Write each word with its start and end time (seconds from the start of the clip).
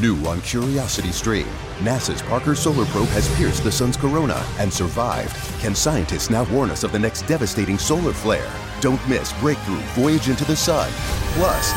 New 0.00 0.16
on 0.26 0.40
Curiosity 0.40 1.12
Stream, 1.12 1.46
NASA's 1.78 2.22
Parker 2.22 2.54
Solar 2.54 2.84
Probe 2.86 3.08
has 3.08 3.32
pierced 3.36 3.62
the 3.62 3.72
sun's 3.72 3.96
corona 3.96 4.44
and 4.58 4.72
survived. 4.72 5.36
Can 5.60 5.74
scientists 5.74 6.30
now 6.30 6.44
warn 6.52 6.70
us 6.70 6.84
of 6.84 6.92
the 6.92 6.98
next 6.98 7.22
devastating 7.22 7.78
solar 7.78 8.12
flare? 8.12 8.50
Don't 8.80 9.06
miss 9.08 9.32
Breakthrough 9.40 9.80
Voyage 9.94 10.28
into 10.28 10.44
the 10.44 10.56
Sun. 10.56 10.90
Plus, 11.34 11.72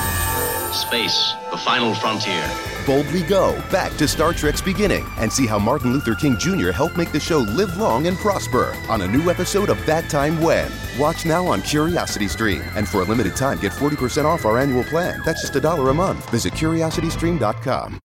Space, 0.76 1.34
the 1.52 1.58
final 1.58 1.94
frontier. 1.96 2.50
boldly 2.86 3.24
go 3.24 3.54
back 3.72 3.96
to 3.98 4.08
Star 4.08 4.34
Trek's 4.34 4.62
beginning 4.62 5.06
and 5.18 5.32
see 5.32 5.46
how 5.48 5.58
Martin 5.60 5.94
Luther 5.94 6.16
King 6.16 6.38
Jr. 6.38 6.72
helped 6.72 6.98
make 6.98 7.12
the 7.12 7.20
show 7.20 7.40
live 7.40 7.78
long 7.78 8.08
and 8.08 8.18
prosper 8.18 8.76
on 8.90 9.02
a 9.02 9.08
new 9.08 9.30
episode 9.30 9.70
of 9.70 9.84
That 9.86 10.10
Time 10.10 10.42
When. 10.42 10.72
Watch 10.98 11.26
now 11.26 11.46
on 11.48 11.62
Curiosity 11.62 12.28
Stream. 12.28 12.62
And 12.76 12.88
for 12.88 13.02
a 13.02 13.06
limited 13.06 13.36
time, 13.36 13.60
get 13.60 13.72
40% 13.72 14.26
off 14.26 14.46
our 14.46 14.58
annual 14.58 14.84
plan. 14.84 15.22
That's 15.26 15.42
just 15.42 15.56
a 15.56 15.62
dollar 15.62 15.90
a 15.90 15.94
month. 15.94 16.30
Visit 16.30 16.54
curiositystream.com. 16.54 18.00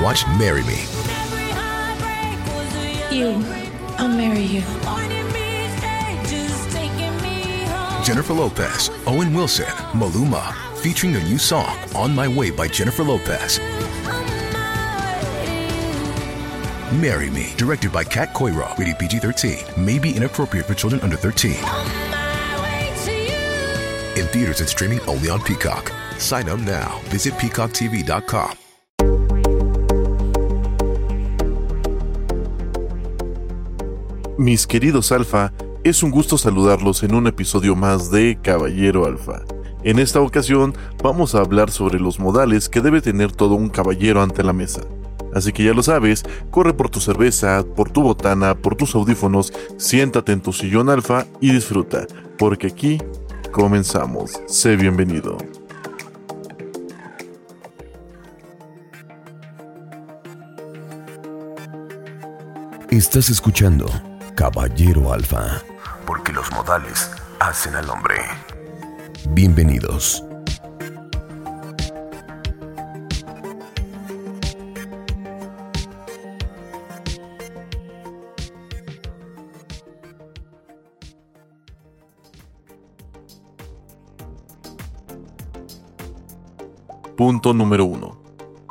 Watch 0.00 0.26
Marry 0.38 0.62
Me. 0.62 0.78
You. 3.10 3.44
I'll 3.98 4.08
marry 4.08 4.42
you. 4.42 4.62
Jennifer 8.04 8.32
Lopez, 8.32 8.90
Owen 9.06 9.34
Wilson, 9.34 9.66
Maluma, 9.92 10.54
featuring 10.78 11.12
their 11.12 11.24
new 11.24 11.36
song, 11.36 11.76
On 11.94 12.14
My 12.14 12.28
Way 12.28 12.50
by 12.50 12.68
Jennifer 12.68 13.02
Lopez. 13.02 13.58
Marry 16.92 17.28
Me, 17.28 17.52
directed 17.56 17.92
by 17.92 18.04
Kat 18.04 18.32
Coiro, 18.34 18.76
rated 18.78 18.98
PG 18.98 19.18
13, 19.18 19.84
may 19.84 19.98
be 19.98 20.16
inappropriate 20.16 20.66
for 20.66 20.74
children 20.74 21.02
under 21.02 21.16
13. 21.16 21.52
In 24.18 24.26
theaters 24.28 24.60
and 24.60 24.68
streaming 24.68 25.00
only 25.02 25.28
on 25.28 25.40
Peacock. 25.42 25.92
Sign 26.18 26.48
up 26.48 26.58
now. 26.60 27.00
Visit 27.04 27.34
peacocktv.com. 27.34 28.67
Mis 34.38 34.68
queridos 34.68 35.10
Alfa, 35.10 35.52
es 35.82 36.04
un 36.04 36.12
gusto 36.12 36.38
saludarlos 36.38 37.02
en 37.02 37.16
un 37.16 37.26
episodio 37.26 37.74
más 37.74 38.12
de 38.12 38.38
Caballero 38.40 39.04
Alfa. 39.04 39.42
En 39.82 39.98
esta 39.98 40.20
ocasión 40.20 40.74
vamos 41.02 41.34
a 41.34 41.40
hablar 41.40 41.72
sobre 41.72 41.98
los 41.98 42.20
modales 42.20 42.68
que 42.68 42.80
debe 42.80 43.00
tener 43.00 43.32
todo 43.32 43.56
un 43.56 43.68
caballero 43.68 44.22
ante 44.22 44.44
la 44.44 44.52
mesa. 44.52 44.82
Así 45.34 45.52
que 45.52 45.64
ya 45.64 45.74
lo 45.74 45.82
sabes, 45.82 46.22
corre 46.52 46.72
por 46.72 46.88
tu 46.88 47.00
cerveza, 47.00 47.64
por 47.74 47.90
tu 47.90 48.02
botana, 48.02 48.54
por 48.54 48.76
tus 48.76 48.94
audífonos, 48.94 49.52
siéntate 49.76 50.30
en 50.30 50.40
tu 50.40 50.52
sillón 50.52 50.88
alfa 50.88 51.26
y 51.40 51.50
disfruta, 51.50 52.06
porque 52.38 52.68
aquí 52.68 52.98
comenzamos. 53.50 54.40
Sé 54.46 54.76
bienvenido. 54.76 55.36
Estás 62.88 63.30
escuchando 63.30 63.86
Caballero 64.38 65.12
Alfa, 65.12 65.60
porque 66.06 66.32
los 66.32 66.48
modales 66.52 67.10
hacen 67.40 67.74
al 67.74 67.90
hombre. 67.90 68.14
Bienvenidos. 69.30 70.22
Punto 87.16 87.52
número 87.52 87.86
1. 87.86 88.17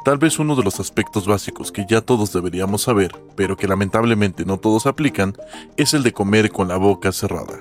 Tal 0.08 0.20
vez 0.20 0.40
uno 0.40 0.56
de 0.56 0.64
los 0.64 0.80
aspectos 0.80 1.28
básicos 1.28 1.70
que 1.70 1.86
ya 1.86 2.00
todos 2.00 2.32
deberíamos 2.32 2.84
saber, 2.84 3.12
pero 3.36 3.58
que 3.58 3.68
lamentablemente 3.68 4.46
no 4.46 4.58
todos 4.58 4.86
aplican, 4.86 5.36
es 5.76 5.94
el 5.94 6.02
de 6.02 6.14
comer 6.14 6.50
con 6.50 6.70
la 6.70 6.78
boca 6.78 7.12
cerrada. 7.12 7.60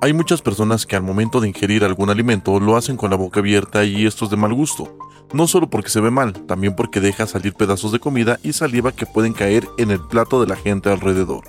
Hay 0.00 0.12
muchas 0.12 0.40
personas 0.40 0.86
que 0.86 0.94
al 0.94 1.02
momento 1.02 1.40
de 1.40 1.48
ingerir 1.48 1.82
algún 1.82 2.10
alimento 2.10 2.60
lo 2.60 2.76
hacen 2.76 2.96
con 2.96 3.10
la 3.10 3.16
boca 3.16 3.40
abierta 3.40 3.82
y 3.82 4.06
esto 4.06 4.26
es 4.26 4.30
de 4.30 4.36
mal 4.36 4.54
gusto, 4.54 4.96
no 5.32 5.48
solo 5.48 5.68
porque 5.68 5.90
se 5.90 6.00
ve 6.00 6.12
mal, 6.12 6.32
también 6.46 6.76
porque 6.76 7.00
deja 7.00 7.26
salir 7.26 7.54
pedazos 7.54 7.90
de 7.90 7.98
comida 7.98 8.38
y 8.44 8.52
saliva 8.52 8.92
que 8.92 9.04
pueden 9.04 9.32
caer 9.32 9.66
en 9.76 9.90
el 9.90 9.98
plato 10.00 10.40
de 10.40 10.46
la 10.46 10.54
gente 10.54 10.90
alrededor. 10.90 11.42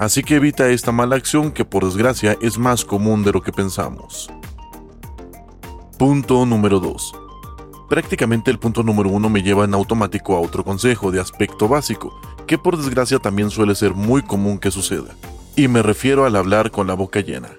Así 0.00 0.24
que 0.24 0.34
evita 0.34 0.70
esta 0.70 0.90
mala 0.90 1.14
acción 1.14 1.52
que 1.52 1.64
por 1.64 1.84
desgracia 1.84 2.36
es 2.42 2.58
más 2.58 2.84
común 2.84 3.22
de 3.22 3.30
lo 3.30 3.42
que 3.42 3.52
pensamos. 3.52 4.28
Punto 5.98 6.46
número 6.46 6.80
2. 6.80 7.21
Prácticamente 7.92 8.50
el 8.50 8.58
punto 8.58 8.82
número 8.82 9.10
uno 9.10 9.28
me 9.28 9.42
lleva 9.42 9.66
en 9.66 9.74
automático 9.74 10.34
a 10.34 10.40
otro 10.40 10.64
consejo 10.64 11.10
de 11.10 11.20
aspecto 11.20 11.68
básico, 11.68 12.18
que 12.46 12.56
por 12.56 12.78
desgracia 12.78 13.18
también 13.18 13.50
suele 13.50 13.74
ser 13.74 13.92
muy 13.92 14.22
común 14.22 14.58
que 14.58 14.70
suceda. 14.70 15.14
Y 15.56 15.68
me 15.68 15.82
refiero 15.82 16.24
al 16.24 16.36
hablar 16.36 16.70
con 16.70 16.86
la 16.86 16.94
boca 16.94 17.20
llena. 17.20 17.50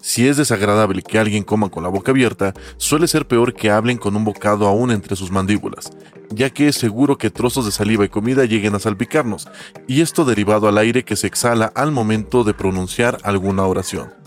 Si 0.00 0.26
es 0.26 0.38
desagradable 0.38 1.02
que 1.02 1.18
alguien 1.18 1.44
coma 1.44 1.68
con 1.68 1.82
la 1.82 1.90
boca 1.90 2.12
abierta, 2.12 2.54
suele 2.78 3.06
ser 3.06 3.28
peor 3.28 3.52
que 3.52 3.70
hablen 3.70 3.98
con 3.98 4.16
un 4.16 4.24
bocado 4.24 4.66
aún 4.66 4.90
entre 4.90 5.16
sus 5.16 5.30
mandíbulas, 5.30 5.90
ya 6.30 6.48
que 6.48 6.68
es 6.68 6.76
seguro 6.76 7.18
que 7.18 7.28
trozos 7.28 7.66
de 7.66 7.70
saliva 7.70 8.06
y 8.06 8.08
comida 8.08 8.46
lleguen 8.46 8.74
a 8.74 8.78
salpicarnos, 8.78 9.48
y 9.86 10.00
esto 10.00 10.24
derivado 10.24 10.66
al 10.66 10.78
aire 10.78 11.04
que 11.04 11.14
se 11.14 11.26
exhala 11.26 11.66
al 11.74 11.92
momento 11.92 12.42
de 12.42 12.54
pronunciar 12.54 13.18
alguna 13.22 13.64
oración. 13.64 14.23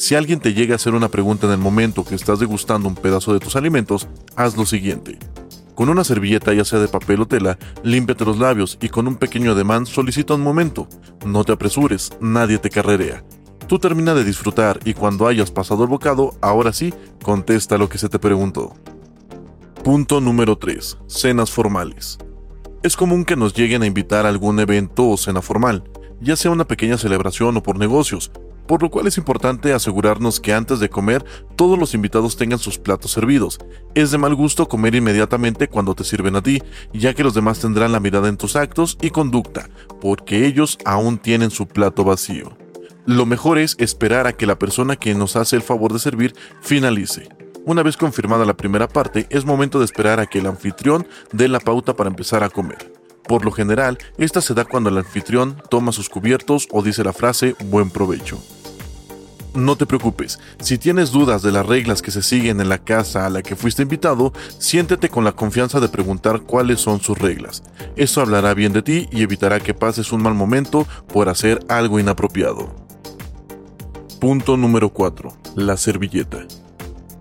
Si 0.00 0.14
alguien 0.14 0.40
te 0.40 0.54
llega 0.54 0.72
a 0.72 0.76
hacer 0.76 0.94
una 0.94 1.10
pregunta 1.10 1.46
en 1.46 1.52
el 1.52 1.58
momento 1.58 2.06
que 2.06 2.14
estás 2.14 2.38
degustando 2.38 2.88
un 2.88 2.94
pedazo 2.94 3.34
de 3.34 3.38
tus 3.38 3.54
alimentos, 3.54 4.08
haz 4.34 4.56
lo 4.56 4.64
siguiente. 4.64 5.18
Con 5.74 5.90
una 5.90 6.04
servilleta, 6.04 6.54
ya 6.54 6.64
sea 6.64 6.78
de 6.78 6.88
papel 6.88 7.20
o 7.20 7.26
tela, 7.26 7.58
límpiate 7.82 8.24
los 8.24 8.38
labios 8.38 8.78
y 8.80 8.88
con 8.88 9.06
un 9.06 9.16
pequeño 9.16 9.52
ademán 9.52 9.84
solicita 9.84 10.32
un 10.32 10.40
momento. 10.40 10.88
No 11.26 11.44
te 11.44 11.52
apresures, 11.52 12.12
nadie 12.18 12.56
te 12.56 12.70
carrerea. 12.70 13.22
Tú 13.66 13.78
termina 13.78 14.14
de 14.14 14.24
disfrutar 14.24 14.80
y 14.86 14.94
cuando 14.94 15.26
hayas 15.26 15.50
pasado 15.50 15.82
el 15.82 15.90
bocado, 15.90 16.32
ahora 16.40 16.72
sí, 16.72 16.94
contesta 17.22 17.76
lo 17.76 17.90
que 17.90 17.98
se 17.98 18.08
te 18.08 18.18
preguntó. 18.18 18.72
Punto 19.84 20.22
número 20.22 20.56
3. 20.56 20.96
Cenas 21.08 21.50
formales. 21.50 22.16
Es 22.82 22.96
común 22.96 23.26
que 23.26 23.36
nos 23.36 23.52
lleguen 23.52 23.82
a 23.82 23.86
invitar 23.86 24.24
a 24.24 24.30
algún 24.30 24.60
evento 24.60 25.10
o 25.10 25.18
cena 25.18 25.42
formal, 25.42 25.84
ya 26.22 26.36
sea 26.36 26.52
una 26.52 26.66
pequeña 26.66 26.96
celebración 26.96 27.58
o 27.58 27.62
por 27.62 27.78
negocios, 27.78 28.32
por 28.70 28.84
lo 28.84 28.88
cual 28.92 29.08
es 29.08 29.18
importante 29.18 29.72
asegurarnos 29.72 30.38
que 30.38 30.52
antes 30.52 30.78
de 30.78 30.88
comer 30.88 31.24
todos 31.56 31.76
los 31.76 31.92
invitados 31.92 32.36
tengan 32.36 32.60
sus 32.60 32.78
platos 32.78 33.10
servidos. 33.10 33.58
Es 33.96 34.12
de 34.12 34.18
mal 34.18 34.36
gusto 34.36 34.68
comer 34.68 34.94
inmediatamente 34.94 35.66
cuando 35.66 35.96
te 35.96 36.04
sirven 36.04 36.36
a 36.36 36.40
ti, 36.40 36.62
ya 36.92 37.12
que 37.12 37.24
los 37.24 37.34
demás 37.34 37.58
tendrán 37.58 37.90
la 37.90 37.98
mirada 37.98 38.28
en 38.28 38.36
tus 38.36 38.54
actos 38.54 38.96
y 39.02 39.10
conducta, 39.10 39.68
porque 40.00 40.46
ellos 40.46 40.78
aún 40.84 41.18
tienen 41.18 41.50
su 41.50 41.66
plato 41.66 42.04
vacío. 42.04 42.56
Lo 43.06 43.26
mejor 43.26 43.58
es 43.58 43.74
esperar 43.80 44.28
a 44.28 44.34
que 44.34 44.46
la 44.46 44.56
persona 44.56 44.94
que 44.94 45.16
nos 45.16 45.34
hace 45.34 45.56
el 45.56 45.62
favor 45.62 45.92
de 45.92 45.98
servir 45.98 46.36
finalice. 46.60 47.28
Una 47.64 47.82
vez 47.82 47.96
confirmada 47.96 48.44
la 48.44 48.56
primera 48.56 48.86
parte, 48.86 49.26
es 49.30 49.44
momento 49.44 49.80
de 49.80 49.84
esperar 49.84 50.20
a 50.20 50.26
que 50.26 50.38
el 50.38 50.46
anfitrión 50.46 51.08
dé 51.32 51.48
la 51.48 51.58
pauta 51.58 51.96
para 51.96 52.08
empezar 52.08 52.44
a 52.44 52.50
comer. 52.50 52.92
Por 53.24 53.44
lo 53.44 53.50
general, 53.50 53.98
esta 54.16 54.40
se 54.40 54.54
da 54.54 54.64
cuando 54.64 54.90
el 54.90 54.98
anfitrión 54.98 55.60
toma 55.70 55.90
sus 55.90 56.08
cubiertos 56.08 56.68
o 56.70 56.84
dice 56.84 57.02
la 57.02 57.12
frase 57.12 57.56
buen 57.64 57.90
provecho. 57.90 58.40
No 59.54 59.74
te 59.76 59.84
preocupes, 59.84 60.38
si 60.60 60.78
tienes 60.78 61.10
dudas 61.10 61.42
de 61.42 61.50
las 61.50 61.66
reglas 61.66 62.02
que 62.02 62.12
se 62.12 62.22
siguen 62.22 62.60
en 62.60 62.68
la 62.68 62.78
casa 62.78 63.26
a 63.26 63.30
la 63.30 63.42
que 63.42 63.56
fuiste 63.56 63.82
invitado, 63.82 64.32
siéntete 64.58 65.08
con 65.08 65.24
la 65.24 65.32
confianza 65.32 65.80
de 65.80 65.88
preguntar 65.88 66.42
cuáles 66.42 66.80
son 66.80 67.00
sus 67.00 67.18
reglas. 67.18 67.64
Esto 67.96 68.20
hablará 68.20 68.54
bien 68.54 68.72
de 68.72 68.82
ti 68.82 69.08
y 69.10 69.22
evitará 69.22 69.58
que 69.58 69.74
pases 69.74 70.12
un 70.12 70.22
mal 70.22 70.34
momento 70.34 70.86
por 71.12 71.28
hacer 71.28 71.64
algo 71.68 71.98
inapropiado. 71.98 72.74
Punto 74.20 74.56
número 74.56 74.90
4. 74.90 75.32
La 75.56 75.76
servilleta. 75.76 76.46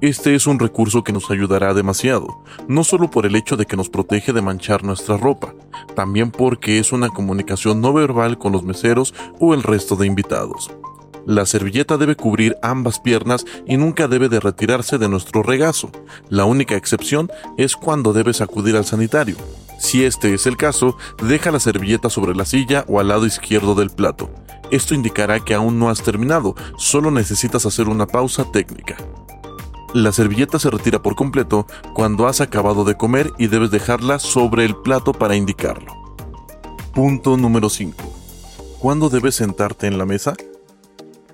Este 0.02 0.36
es 0.36 0.48
un 0.48 0.60
recurso 0.60 1.04
que 1.04 1.12
nos 1.12 1.32
ayudará 1.32 1.74
demasiado, 1.74 2.44
no 2.68 2.84
solo 2.84 3.10
por 3.10 3.26
el 3.26 3.36
hecho 3.36 3.58
de 3.58 3.66
que 3.66 3.76
nos 3.76 3.90
protege 3.90 4.34
de 4.34 4.42
manchar 4.42 4.84
nuestra 4.84 5.18
ropa, 5.18 5.54
también 5.96 6.32
porque 6.32 6.80
es 6.80 6.94
una 6.94 7.10
comunicación 7.10 7.82
no 7.82 7.92
verbal 7.92 8.38
con 8.38 8.52
los 8.52 8.64
meseros 8.64 9.14
o 9.40 9.54
el 9.54 9.64
resto 9.64 9.96
de 9.96 10.08
invitados. 10.08 10.72
La 11.26 11.46
servilleta 11.46 11.98
debe 11.98 12.16
cubrir 12.16 12.58
ambas 12.62 13.00
piernas 13.00 13.46
y 13.66 13.78
nunca 13.78 14.08
debe 14.08 14.30
de 14.30 14.40
retirarse 14.40 14.98
de 14.98 15.10
nuestro 15.10 15.44
regazo. 15.44 15.92
La 16.30 16.46
única 16.46 16.76
excepción 16.76 17.30
es 17.58 17.76
cuando 17.76 18.14
debes 18.14 18.42
acudir 18.42 18.76
al 18.76 18.86
sanitario. 18.86 19.36
Si 19.80 20.04
este 20.04 20.34
es 20.34 20.46
el 20.46 20.58
caso, 20.58 20.98
deja 21.24 21.52
la 21.52 21.60
servilleta 21.60 22.10
sobre 22.10 22.36
la 22.36 22.46
silla 22.46 22.84
o 22.88 23.00
al 23.00 23.08
lado 23.08 23.26
izquierdo 23.26 23.76
del 23.76 23.90
plato. 23.90 24.30
Esto 24.72 24.94
indicará 24.94 25.40
que 25.40 25.54
aún 25.54 25.80
no 25.80 25.90
has 25.90 26.04
terminado, 26.04 26.56
solo 26.78 27.12
necesitas 27.12 27.66
hacer 27.66 27.88
una 27.88 28.06
pausa 28.06 28.52
técnica. 28.52 28.98
La 29.94 30.12
servilleta 30.12 30.60
se 30.60 30.70
retira 30.70 31.02
por 31.02 31.16
completo 31.16 31.66
cuando 31.94 32.28
has 32.28 32.42
acabado 32.42 32.84
de 32.84 32.96
comer 32.96 33.32
y 33.40 33.48
debes 33.48 33.72
dejarla 33.72 34.20
sobre 34.20 34.66
el 34.66 34.76
plato 34.76 35.14
para 35.14 35.36
indicarlo. 35.36 35.94
Punto 36.94 37.38
número 37.38 37.70
5. 37.70 37.96
¿Cuándo 38.80 39.10
debes 39.10 39.36
sentarte 39.36 39.88
en 39.88 39.98
la 39.98 40.06
mesa? 40.06 40.36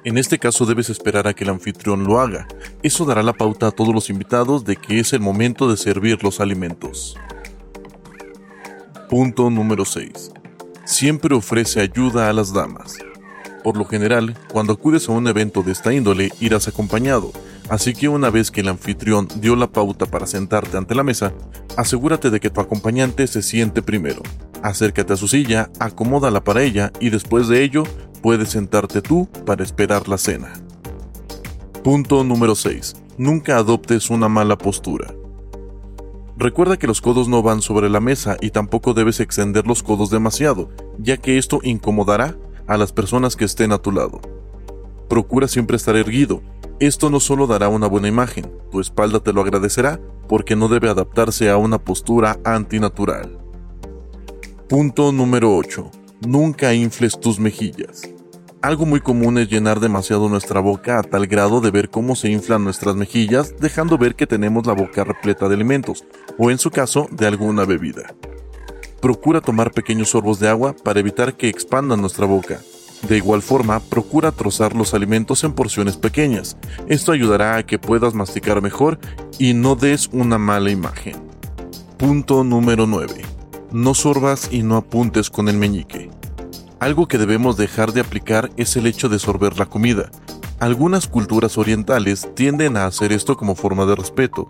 En 0.05 0.19
este 0.19 0.37
caso 0.37 0.67
debes 0.67 0.91
esperar 0.91 1.27
a 1.27 1.33
que 1.33 1.43
el 1.43 1.49
anfitrión 1.49 2.03
lo 2.03 2.19
haga. 2.19 2.47
Eso 2.83 3.05
dará 3.05 3.23
la 3.23 3.33
pauta 3.33 3.69
a 3.69 3.71
todos 3.71 3.91
los 3.91 4.11
invitados 4.11 4.63
de 4.63 4.75
que 4.75 4.99
es 4.99 5.13
el 5.13 5.19
momento 5.19 5.67
de 5.67 5.77
servir 5.77 6.23
los 6.23 6.39
alimentos. 6.39 7.17
Punto 9.09 9.49
número 9.49 9.83
6. 9.83 10.29
Siempre 10.85 11.33
ofrece 11.33 11.81
ayuda 11.81 12.29
a 12.29 12.33
las 12.33 12.53
damas. 12.53 12.99
Por 13.63 13.77
lo 13.77 13.85
general, 13.85 14.37
cuando 14.53 14.73
acudes 14.73 15.09
a 15.09 15.11
un 15.11 15.27
evento 15.27 15.63
de 15.63 15.71
esta 15.71 15.91
índole, 15.91 16.31
irás 16.39 16.67
acompañado, 16.67 17.31
así 17.67 17.95
que 17.95 18.07
una 18.07 18.29
vez 18.29 18.51
que 18.51 18.61
el 18.61 18.67
anfitrión 18.67 19.27
dio 19.37 19.55
la 19.55 19.71
pauta 19.71 20.05
para 20.05 20.27
sentarte 20.27 20.77
ante 20.77 20.93
la 20.93 21.01
mesa, 21.01 21.33
asegúrate 21.77 22.29
de 22.29 22.39
que 22.39 22.51
tu 22.51 22.61
acompañante 22.61 23.25
se 23.25 23.41
siente 23.41 23.81
primero. 23.81 24.21
Acércate 24.65 25.13
a 25.13 25.15
su 25.15 25.27
silla, 25.27 25.69
acomódala 25.79 26.43
para 26.43 26.63
ella 26.63 26.91
y 26.99 27.11
después 27.11 27.47
de 27.47 27.61
ello, 27.61 27.83
puedes 28.23 28.49
sentarte 28.49 29.03
tú 29.03 29.29
para 29.45 29.63
esperar 29.63 30.09
la 30.09 30.17
cena. 30.17 30.53
Punto 31.83 32.23
número 32.23 32.55
6. 32.55 32.95
Nunca 33.19 33.57
adoptes 33.57 34.09
una 34.09 34.27
mala 34.27 34.57
postura. 34.57 35.13
Recuerda 36.35 36.77
que 36.77 36.87
los 36.87 36.99
codos 36.99 37.27
no 37.27 37.43
van 37.43 37.61
sobre 37.61 37.89
la 37.89 37.99
mesa 37.99 38.37
y 38.41 38.49
tampoco 38.49 38.95
debes 38.95 39.19
extender 39.19 39.67
los 39.67 39.83
codos 39.83 40.09
demasiado, 40.09 40.71
ya 40.97 41.17
que 41.17 41.37
esto 41.37 41.59
incomodará 41.61 42.35
a 42.65 42.75
las 42.77 42.91
personas 42.91 43.35
que 43.35 43.45
estén 43.45 43.71
a 43.71 43.77
tu 43.77 43.91
lado. 43.91 44.19
Procura 45.07 45.47
siempre 45.47 45.77
estar 45.77 45.95
erguido. 45.95 46.41
Esto 46.79 47.11
no 47.11 47.19
solo 47.19 47.45
dará 47.45 47.69
una 47.69 47.85
buena 47.85 48.07
imagen, 48.07 48.51
tu 48.71 48.79
espalda 48.79 49.19
te 49.19 49.31
lo 49.31 49.41
agradecerá 49.41 49.99
porque 50.27 50.55
no 50.55 50.69
debe 50.69 50.89
adaptarse 50.89 51.51
a 51.51 51.57
una 51.57 51.77
postura 51.77 52.39
antinatural. 52.43 53.44
Punto 54.67 55.11
número 55.11 55.55
8. 55.55 55.91
Nunca 56.27 56.73
infles 56.73 57.19
tus 57.19 57.37
mejillas. 57.37 58.09
Algo 58.63 58.87
muy 58.87 58.99
común 58.99 59.37
es 59.37 59.47
llenar 59.47 59.79
demasiado 59.79 60.27
nuestra 60.27 60.59
boca 60.59 60.97
a 60.97 61.03
tal 61.03 61.27
grado 61.27 61.61
de 61.61 61.69
ver 61.69 61.91
cómo 61.91 62.15
se 62.15 62.31
inflan 62.31 62.63
nuestras 62.63 62.95
mejillas, 62.95 63.53
dejando 63.59 63.99
ver 63.99 64.15
que 64.15 64.25
tenemos 64.25 64.65
la 64.65 64.73
boca 64.73 65.03
repleta 65.03 65.47
de 65.47 65.53
alimentos, 65.53 66.03
o 66.39 66.49
en 66.49 66.57
su 66.57 66.71
caso, 66.71 67.07
de 67.11 67.27
alguna 67.27 67.63
bebida. 67.65 68.15
Procura 69.01 69.39
tomar 69.39 69.71
pequeños 69.71 70.09
sorbos 70.09 70.39
de 70.39 70.49
agua 70.49 70.75
para 70.83 70.99
evitar 70.99 71.35
que 71.35 71.47
expandan 71.47 72.01
nuestra 72.01 72.25
boca. 72.25 72.59
De 73.07 73.17
igual 73.17 73.43
forma, 73.43 73.79
procura 73.79 74.31
trozar 74.31 74.75
los 74.75 74.95
alimentos 74.95 75.43
en 75.43 75.53
porciones 75.53 75.95
pequeñas. 75.95 76.57
Esto 76.87 77.11
ayudará 77.11 77.57
a 77.57 77.67
que 77.67 77.77
puedas 77.77 78.15
masticar 78.15 78.63
mejor 78.63 78.97
y 79.37 79.53
no 79.53 79.75
des 79.75 80.09
una 80.11 80.39
mala 80.39 80.71
imagen. 80.71 81.17
Punto 81.99 82.43
número 82.43 82.87
9. 82.87 83.24
No 83.75 83.93
sorbas 83.93 84.47
y 84.53 84.63
no 84.63 84.77
apuntes 84.77 85.29
con 85.29 85.49
el 85.49 85.57
meñique. 85.57 86.09
Algo 86.79 87.09
que 87.09 87.17
debemos 87.17 87.57
dejar 87.57 87.91
de 87.91 87.99
aplicar 87.99 88.49
es 88.55 88.77
el 88.77 88.87
hecho 88.87 89.09
de 89.09 89.19
sorber 89.19 89.59
la 89.59 89.65
comida. 89.65 90.11
Algunas 90.61 91.07
culturas 91.07 91.57
orientales 91.57 92.25
tienden 92.35 92.77
a 92.77 92.85
hacer 92.85 93.11
esto 93.11 93.35
como 93.35 93.53
forma 93.53 93.85
de 93.85 93.95
respeto. 93.95 94.47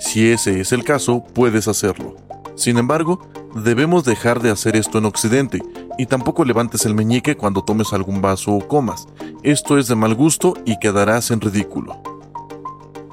Si 0.00 0.26
ese 0.26 0.58
es 0.58 0.72
el 0.72 0.84
caso, 0.84 1.22
puedes 1.34 1.68
hacerlo. 1.68 2.16
Sin 2.54 2.78
embargo, 2.78 3.20
debemos 3.54 4.04
dejar 4.04 4.40
de 4.40 4.48
hacer 4.48 4.74
esto 4.74 4.96
en 4.96 5.04
Occidente 5.04 5.62
y 5.98 6.06
tampoco 6.06 6.42
levantes 6.46 6.86
el 6.86 6.94
meñique 6.94 7.36
cuando 7.36 7.64
tomes 7.64 7.92
algún 7.92 8.22
vaso 8.22 8.52
o 8.52 8.66
comas. 8.66 9.06
Esto 9.42 9.76
es 9.76 9.86
de 9.86 9.96
mal 9.96 10.14
gusto 10.14 10.54
y 10.64 10.78
quedarás 10.78 11.30
en 11.30 11.42
ridículo. 11.42 12.02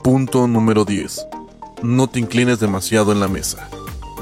Punto 0.06 0.48
número 0.48 0.86
10. 0.86 1.28
No 1.84 2.08
te 2.08 2.20
inclines 2.20 2.62
demasiado 2.62 3.12
en 3.12 3.20
la 3.20 3.28
mesa. 3.28 3.70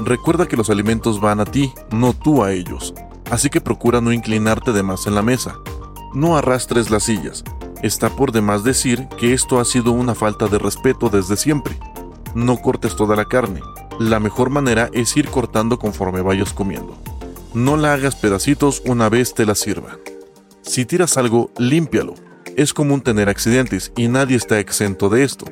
Recuerda 0.04 0.46
que 0.46 0.56
los 0.56 0.70
alimentos 0.70 1.20
van 1.20 1.40
a 1.40 1.44
ti, 1.44 1.72
no 1.90 2.12
tú 2.12 2.42
a 2.42 2.52
ellos 2.52 2.94
así 3.30 3.50
que 3.50 3.60
procura 3.60 4.00
no 4.00 4.12
inclinarte 4.12 4.72
de 4.72 4.82
más 4.82 5.06
en 5.06 5.14
la 5.14 5.22
mesa. 5.22 5.56
No 6.14 6.36
arrastres 6.36 6.90
las 6.90 7.04
sillas. 7.04 7.44
Está 7.82 8.10
por 8.10 8.32
demás 8.32 8.64
decir 8.64 9.08
que 9.18 9.32
esto 9.32 9.60
ha 9.60 9.64
sido 9.64 9.92
una 9.92 10.14
falta 10.14 10.46
de 10.48 10.58
respeto 10.58 11.08
desde 11.08 11.36
siempre. 11.36 11.78
No 12.34 12.58
cortes 12.58 12.96
toda 12.96 13.16
la 13.16 13.26
carne. 13.26 13.60
La 13.98 14.20
mejor 14.20 14.50
manera 14.50 14.90
es 14.92 15.16
ir 15.16 15.28
cortando 15.28 15.78
conforme 15.78 16.20
vayas 16.20 16.52
comiendo. 16.52 16.96
No 17.54 17.76
la 17.76 17.94
hagas 17.94 18.16
pedacitos 18.16 18.82
una 18.84 19.08
vez 19.08 19.34
te 19.34 19.46
la 19.46 19.54
sirvan. 19.54 19.98
Si 20.62 20.84
tiras 20.84 21.16
algo, 21.16 21.50
límpialo. 21.58 22.14
Es 22.56 22.74
común 22.74 23.00
tener 23.00 23.28
accidentes 23.28 23.92
y 23.96 24.08
nadie 24.08 24.36
está 24.36 24.58
exento 24.58 25.08
de 25.08 25.22
esto. 25.22 25.46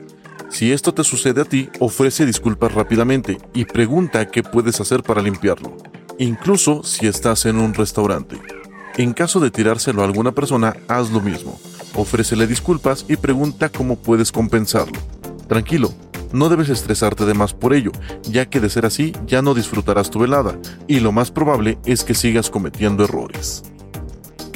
Si 0.57 0.73
esto 0.73 0.95
te 0.95 1.05
sucede 1.05 1.43
a 1.43 1.45
ti, 1.45 1.69
ofrece 1.81 2.25
disculpas 2.25 2.73
rápidamente 2.73 3.37
y 3.53 3.67
pregunta 3.67 4.31
qué 4.31 4.43
puedes 4.43 4.81
hacer 4.81 5.03
para 5.03 5.21
limpiarlo 5.21 5.77
incluso 6.19 6.83
si 6.83 7.07
estás 7.07 7.45
en 7.45 7.59
un 7.59 7.75
restaurante. 7.75 8.41
En 8.97 9.13
caso 9.13 9.39
de 9.39 9.51
tirárselo 9.51 10.01
a 10.01 10.07
alguna 10.07 10.33
persona, 10.33 10.75
haz 10.89 11.11
lo 11.11 11.21
mismo. 11.21 11.61
Ofrécele 11.95 12.47
disculpas 12.47 13.05
y 13.07 13.17
pregunta 13.17 13.69
cómo 13.69 13.97
puedes 13.97 14.33
compensarlo. 14.33 14.99
Tranquilo, 15.47 15.93
no 16.33 16.49
debes 16.49 16.71
estresarte 16.71 17.27
de 17.27 17.35
más 17.35 17.53
por 17.53 17.75
ello, 17.75 17.93
ya 18.23 18.47
que 18.47 18.59
de 18.59 18.71
ser 18.71 18.87
así 18.87 19.13
ya 19.27 19.43
no 19.43 19.53
disfrutarás 19.53 20.09
tu 20.09 20.21
velada, 20.21 20.59
y 20.87 21.01
lo 21.01 21.13
más 21.13 21.31
probable 21.31 21.77
es 21.85 22.03
que 22.03 22.15
sigas 22.15 22.49
cometiendo 22.49 23.05
errores. 23.05 23.63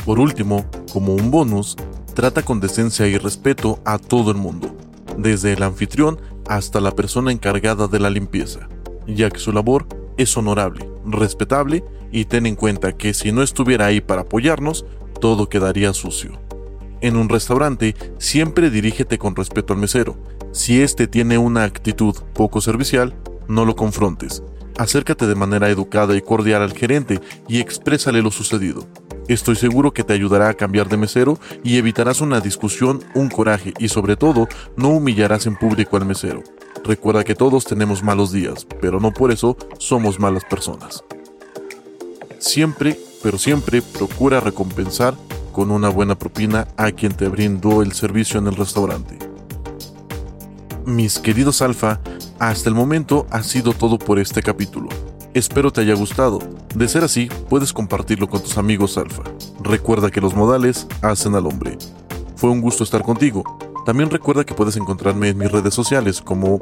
Por 0.06 0.18
último, 0.18 0.64
como 0.94 1.14
un 1.14 1.30
bonus, 1.30 1.76
trata 2.14 2.40
con 2.40 2.58
decencia 2.58 3.06
y 3.06 3.18
respeto 3.18 3.80
a 3.84 3.98
todo 3.98 4.30
el 4.30 4.38
mundo, 4.38 4.74
desde 5.22 5.52
el 5.52 5.62
anfitrión 5.62 6.20
hasta 6.46 6.80
la 6.80 6.92
persona 6.92 7.32
encargada 7.32 7.86
de 7.88 8.00
la 8.00 8.10
limpieza, 8.10 8.68
ya 9.06 9.30
que 9.30 9.38
su 9.38 9.52
labor 9.52 9.86
es 10.16 10.36
honorable, 10.36 10.88
respetable 11.06 11.84
y 12.12 12.24
ten 12.24 12.46
en 12.46 12.56
cuenta 12.56 12.96
que 12.96 13.14
si 13.14 13.32
no 13.32 13.42
estuviera 13.42 13.86
ahí 13.86 14.00
para 14.00 14.22
apoyarnos, 14.22 14.84
todo 15.20 15.48
quedaría 15.48 15.92
sucio. 15.92 16.32
En 17.00 17.16
un 17.16 17.28
restaurante, 17.28 17.94
siempre 18.18 18.68
dirígete 18.68 19.16
con 19.16 19.34
respeto 19.34 19.72
al 19.72 19.78
mesero. 19.78 20.16
Si 20.52 20.82
éste 20.82 21.06
tiene 21.06 21.38
una 21.38 21.64
actitud 21.64 22.14
poco 22.34 22.60
servicial, 22.60 23.14
no 23.48 23.64
lo 23.64 23.74
confrontes. 23.74 24.42
Acércate 24.76 25.26
de 25.26 25.34
manera 25.34 25.70
educada 25.70 26.16
y 26.16 26.20
cordial 26.20 26.62
al 26.62 26.72
gerente 26.72 27.20
y 27.48 27.60
exprésale 27.60 28.22
lo 28.22 28.30
sucedido. 28.30 28.86
Estoy 29.30 29.54
seguro 29.54 29.92
que 29.92 30.02
te 30.02 30.12
ayudará 30.12 30.48
a 30.48 30.54
cambiar 30.54 30.88
de 30.88 30.96
mesero 30.96 31.38
y 31.62 31.76
evitarás 31.76 32.20
una 32.20 32.40
discusión, 32.40 33.04
un 33.14 33.28
coraje 33.28 33.72
y 33.78 33.86
sobre 33.86 34.16
todo 34.16 34.48
no 34.76 34.88
humillarás 34.88 35.46
en 35.46 35.54
público 35.54 35.96
al 35.96 36.04
mesero. 36.04 36.42
Recuerda 36.82 37.22
que 37.22 37.36
todos 37.36 37.64
tenemos 37.64 38.02
malos 38.02 38.32
días, 38.32 38.66
pero 38.80 38.98
no 38.98 39.12
por 39.12 39.30
eso 39.30 39.56
somos 39.78 40.18
malas 40.18 40.44
personas. 40.44 41.04
Siempre, 42.40 42.98
pero 43.22 43.38
siempre 43.38 43.82
procura 43.82 44.40
recompensar 44.40 45.14
con 45.52 45.70
una 45.70 45.90
buena 45.90 46.18
propina 46.18 46.66
a 46.76 46.90
quien 46.90 47.12
te 47.12 47.28
brindó 47.28 47.82
el 47.82 47.92
servicio 47.92 48.40
en 48.40 48.48
el 48.48 48.56
restaurante. 48.56 49.16
Mis 50.86 51.20
queridos 51.20 51.62
alfa, 51.62 52.00
hasta 52.40 52.68
el 52.68 52.74
momento 52.74 53.28
ha 53.30 53.44
sido 53.44 53.74
todo 53.74 53.96
por 53.96 54.18
este 54.18 54.42
capítulo. 54.42 54.88
Espero 55.32 55.72
te 55.72 55.82
haya 55.82 55.94
gustado. 55.94 56.40
De 56.74 56.88
ser 56.88 57.04
así, 57.04 57.28
puedes 57.48 57.72
compartirlo 57.72 58.28
con 58.28 58.42
tus 58.42 58.58
amigos 58.58 58.98
alfa. 58.98 59.22
Recuerda 59.62 60.10
que 60.10 60.20
los 60.20 60.34
modales 60.34 60.88
hacen 61.02 61.36
al 61.36 61.46
hombre. 61.46 61.78
Fue 62.34 62.50
un 62.50 62.60
gusto 62.60 62.82
estar 62.82 63.02
contigo. 63.02 63.44
También 63.86 64.10
recuerda 64.10 64.42
que 64.44 64.54
puedes 64.54 64.76
encontrarme 64.76 65.28
en 65.28 65.38
mis 65.38 65.52
redes 65.52 65.72
sociales 65.72 66.20
como 66.20 66.58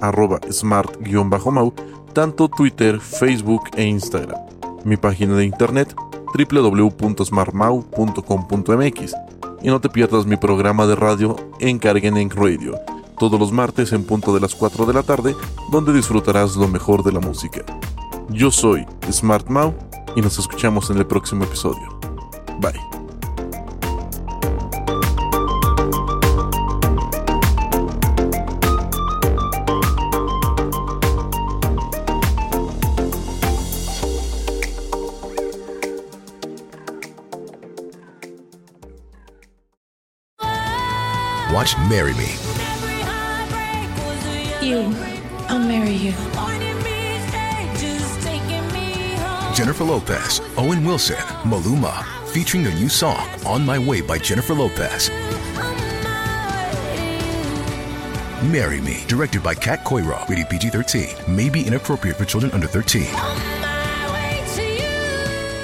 arroba 0.00 0.38
smart-mau, 0.48 1.74
tanto 2.12 2.48
Twitter, 2.48 3.00
Facebook 3.00 3.62
e 3.76 3.86
Instagram. 3.86 4.40
Mi 4.84 4.96
página 4.96 5.36
de 5.36 5.44
internet 5.44 5.92
www.smartmau.com.mx 6.32 9.14
y 9.62 9.68
no 9.68 9.80
te 9.80 9.88
pierdas 9.88 10.26
mi 10.26 10.36
programa 10.36 10.86
de 10.86 10.94
radio 10.94 11.34
Encarguen 11.58 12.16
en 12.16 12.30
Radio, 12.30 12.78
todos 13.18 13.40
los 13.40 13.50
martes 13.50 13.92
en 13.92 14.04
punto 14.04 14.32
de 14.32 14.38
las 14.40 14.54
4 14.54 14.86
de 14.86 14.94
la 14.94 15.02
tarde, 15.02 15.34
donde 15.72 15.92
disfrutarás 15.92 16.54
lo 16.54 16.68
mejor 16.68 17.02
de 17.02 17.10
la 17.12 17.20
música. 17.20 17.64
Yo 18.32 18.50
soy 18.50 18.86
Smart 19.10 19.46
Mau 19.48 19.74
y 20.16 20.22
nos 20.22 20.38
escuchamos 20.38 20.88
en 20.88 20.96
el 20.96 21.06
próximo 21.06 21.44
episodio. 21.44 22.00
Bye. 22.60 22.72
Watch 41.52 41.76
Marry 41.90 42.14
Me. 42.14 42.28
You. 44.66 44.94
I'll 45.50 45.58
marry 45.58 45.94
you. 45.94 46.91
Jennifer 49.62 49.84
Lopez, 49.84 50.40
Owen 50.58 50.84
Wilson, 50.84 51.14
Maluma, 51.44 52.04
featuring 52.30 52.64
their 52.64 52.74
new 52.74 52.88
song, 52.88 53.28
On 53.46 53.64
My 53.64 53.78
Way 53.78 54.00
by 54.00 54.18
Jennifer 54.18 54.54
Lopez. 54.54 55.08
Marry 58.50 58.80
Me, 58.80 59.04
directed 59.06 59.40
by 59.40 59.54
Kat 59.54 59.84
Coiro, 59.84 60.28
rated 60.28 60.50
PG 60.50 60.70
13, 60.70 61.36
may 61.36 61.48
be 61.48 61.64
inappropriate 61.64 62.16
for 62.16 62.24
children 62.24 62.50
under 62.50 62.66
13. 62.66 63.02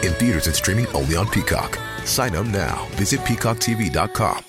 In 0.05 0.13
theaters 0.13 0.47
and 0.47 0.55
streaming 0.55 0.87
only 0.95 1.17
on 1.17 1.27
Peacock. 1.27 1.77
Sign 2.05 2.37
up 2.37 2.47
now. 2.47 2.87
Visit 2.93 3.19
peacocktv.com. 3.23 4.45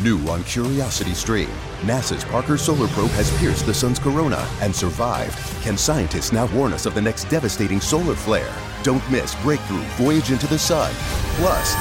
New 0.00 0.18
on 0.28 0.42
Curiosity 0.44 1.12
Stream. 1.12 1.50
NASA's 1.82 2.24
Parker 2.24 2.56
Solar 2.56 2.88
Probe 2.88 3.10
has 3.10 3.36
pierced 3.38 3.66
the 3.66 3.74
sun's 3.74 3.98
corona 3.98 4.48
and 4.62 4.74
survived. 4.74 5.36
Can 5.62 5.76
scientists 5.76 6.32
now 6.32 6.46
warn 6.54 6.72
us 6.72 6.86
of 6.86 6.94
the 6.94 7.02
next 7.02 7.24
devastating 7.24 7.82
solar 7.82 8.14
flare? 8.14 8.54
Don't 8.82 9.08
miss 9.10 9.34
Breakthrough 9.42 9.82
Voyage 9.96 10.30
into 10.30 10.46
the 10.46 10.58
Sun. 10.58 10.92
Plus, 11.36 11.74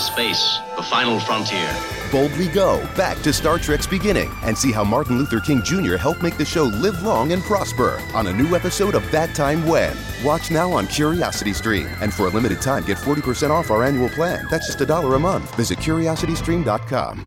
Space, 0.00 0.58
the 0.76 0.82
final 0.82 1.20
frontier. 1.20 1.70
boldly 2.10 2.48
go 2.48 2.84
back 2.96 3.16
to 3.22 3.32
Star 3.32 3.58
Trek's 3.58 3.86
beginning 3.86 4.30
and 4.42 4.56
see 4.58 4.72
how 4.72 4.82
Martin 4.82 5.18
Luther 5.18 5.38
King 5.40 5.62
Jr. 5.62 5.96
helped 5.96 6.20
make 6.22 6.36
the 6.36 6.44
show 6.44 6.64
live 6.64 7.00
long 7.02 7.32
and 7.32 7.42
prosper 7.42 8.00
on 8.12 8.26
a 8.26 8.32
new 8.32 8.56
episode 8.56 8.94
of 8.96 9.08
That 9.12 9.34
Time 9.34 9.64
When. 9.66 9.96
Watch 10.24 10.50
now 10.50 10.72
on 10.72 10.88
Curiosity 10.88 11.52
Stream. 11.52 11.86
And 12.00 12.12
for 12.12 12.26
a 12.26 12.30
limited 12.30 12.60
time, 12.60 12.82
get 12.84 12.98
40% 12.98 13.50
off 13.50 13.70
our 13.70 13.84
annual 13.84 14.08
plan. 14.08 14.46
That's 14.50 14.66
just 14.66 14.80
a 14.80 14.86
dollar 14.86 15.14
a 15.14 15.20
month. 15.20 15.54
Visit 15.56 15.78
curiositystream.com. 15.78 17.22